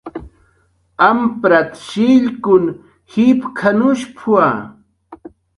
[1.07, 2.63] "Amprat"" shillkun
[3.11, 4.45] jipk""anushp""wa"